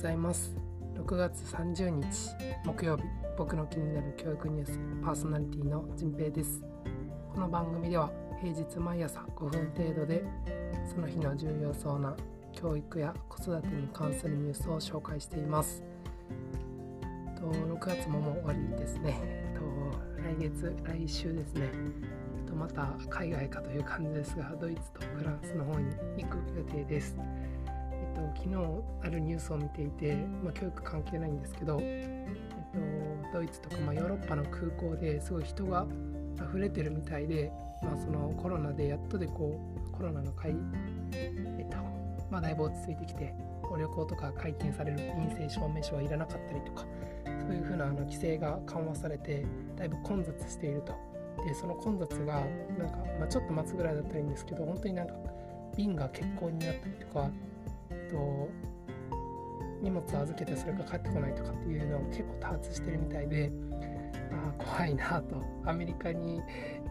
[0.00, 0.56] ざいます。
[0.94, 2.30] 6月30日
[2.64, 3.02] 木曜日
[3.36, 6.62] 僕の気になる教育ニュースパーソナリティのじんぺいです。
[7.34, 8.10] この番組では
[8.40, 10.24] 平日毎朝5分程度で
[10.90, 12.16] その日の重要そうな
[12.54, 15.82] 教育や子育てに関するニュースを紹介しています。
[17.36, 19.20] と6月ももう終わりですね。
[19.54, 19.60] と
[20.22, 21.68] 来月来週ですね。
[22.46, 27.18] とまた海外かという感じですがドイツとフランスの方に行く予定です。
[28.10, 28.56] と、昨日
[29.02, 35.86] あるニュースを見ていて、まあ、教育関係ないんですけど、えっと、ドイツとか、まあ、ヨーロッパの空港ですごい人が
[36.48, 40.54] 溢れてるみたいで、まあ、そのコロナでやっとでこうコロナの会、
[41.12, 41.76] えっと
[42.30, 46.84] まあ、だいぶ落ち着いてきてご旅行とか解禁される陰性証明書はいらなかったりとか
[47.24, 49.44] そういうふうなあの規制が緩和されて
[49.76, 50.94] だいぶ混雑していると。
[51.46, 52.44] でその混雑が
[52.78, 55.14] なんか、まあ、ちょっと待つぐらいだったらいいんですけど本当になんか
[55.74, 57.30] 便が欠航になったりとか
[58.10, 58.48] と
[59.82, 63.50] 荷物預けてそれが帰ってこないとかっていうのを結構多発してるみたいで
[64.32, 65.36] あ怖いなと。
[65.64, 66.40] アメリカに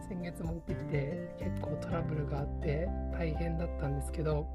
[0.08, 4.46] 先月も行ってきて結構トラブルがあって大変だったんですけど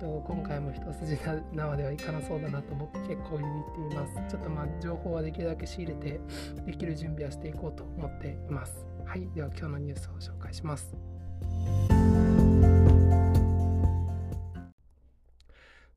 [0.00, 1.16] と今回も一筋
[1.52, 3.50] 縄ではいかなそうだなと思って結構ビビ
[3.86, 4.14] っています。
[4.28, 6.20] ちょっとまあ情報はできるだけ仕入れて
[6.66, 8.84] できる準備はしていこうと思っています。
[9.04, 9.28] はい。
[9.34, 10.96] では今日のニュースを紹介します。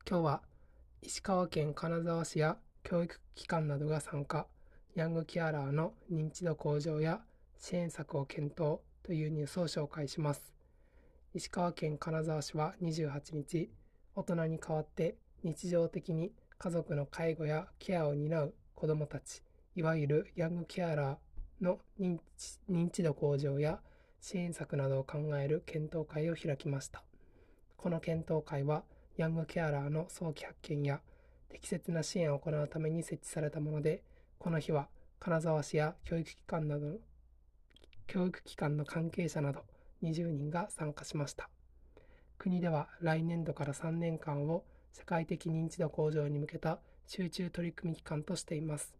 [0.08, 0.40] 今日は
[1.02, 4.46] 石川県金沢市や教育機関などが参加。
[4.94, 7.22] ヤングケアラーの認知度向上や
[7.58, 10.54] 支援策を検討というニュースを紹介します。
[11.34, 13.68] 石川県金沢市は28日
[14.14, 19.42] 大人に代わって日常的に家族の介護やケアを担う子どもたち
[19.74, 23.80] いわゆるヤングケアラーの認知認知度向上や
[24.20, 27.02] 支援策などを考える検討会を開きました。
[27.76, 28.84] この検討会は
[29.16, 31.00] ヤングケアラーの早期発見や
[31.48, 34.02] 適切な支援を行うために設置されたもので、
[34.38, 36.98] この日は金沢市や教育機関など
[38.06, 39.64] 教育機関の関係者など
[40.02, 41.48] 20人が参加しました。
[42.38, 48.94] 国では来年度から3年間を社会的認知度向上に向けた集中取り組み期間としています。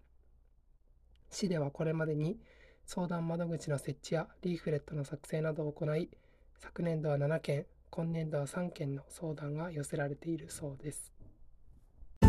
[1.30, 2.38] 市ではこれまでに
[2.86, 6.08] 相談窓口の設置やリーフレットの作成などを行い、
[6.58, 11.14] 昨年度は7件、今年度は3件の相談が寄せられているそうです。
[12.20, 12.28] は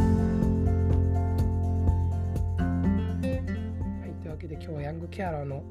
[4.07, 5.61] い、というわけで今日はヤングケアラーの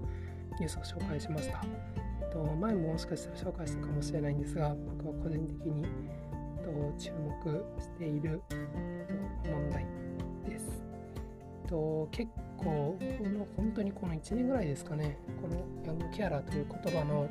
[0.61, 1.65] ニュースを紹介しました。
[2.31, 5.83] と前ももしかしたら紹介したかもしれないんですが僕は個人的に
[6.63, 7.13] と注
[7.45, 8.43] 目している
[9.47, 9.87] 問題
[10.47, 10.85] です。
[11.67, 17.31] と結構この本当にこの1年ぐらいですかねこのヤングケアラーという言葉の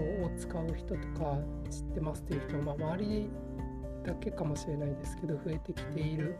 [0.00, 1.38] を使う人とか
[1.70, 3.30] 知ってますっていう人は、まあ、周り
[4.04, 6.36] だけかもしれないですけど増えてきている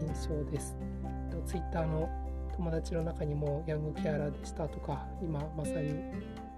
[0.00, 0.76] 印象です。
[1.46, 2.08] ツイッターの
[2.56, 5.90] 友達の中にもヤングケアラーでしたとか今まさに、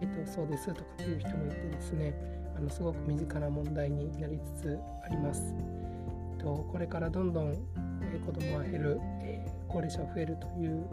[0.01, 2.15] えっと、そうですとかっていう人もいてですね
[2.57, 5.55] あのすごく身近な問題になりつつあります。
[6.39, 10.89] えっと、これからどんどん、え子供は減る、え、高齢者は増えるという、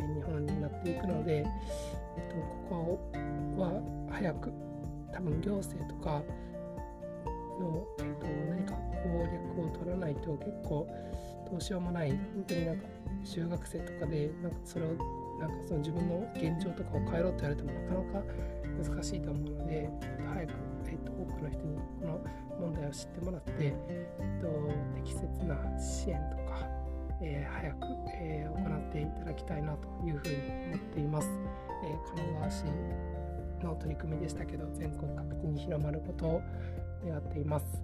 [0.00, 1.44] えー、日本になっていくので、えっ
[2.28, 2.36] と、
[2.68, 2.98] こ
[3.56, 4.52] こは早く
[5.16, 6.22] 多分行政とか
[7.58, 10.86] の、えーと、何か攻略を取らないと結構
[11.50, 12.86] どうしようもない本当になんか
[13.24, 14.88] 中学生とかでなんかそれを
[15.40, 19.88] なんかその自分の現状とかを変えろって言われてもなかなか難しいと思うので
[20.34, 20.52] 早く、
[20.86, 22.20] えーと、多くの人にこの
[22.60, 24.48] 問題を知ってもらって、えーと、
[24.96, 26.68] 適切な支援とか、
[27.22, 27.86] えー、早く、
[28.20, 30.34] えー、行っていただきたいなというふうに
[30.74, 31.28] 思っています。
[31.84, 32.64] えー、金沢市
[33.64, 36.42] の取り組みでしたけど全国各地に広まることを
[37.06, 37.82] 願っています。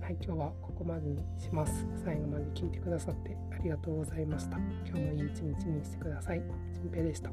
[0.00, 1.86] はい、今日はここまでにします。
[2.04, 4.56] 最後まで聞いてくださってありがとうございました。
[4.86, 6.42] 今日もいい一日にしてください。
[6.72, 7.30] じんぺいでした。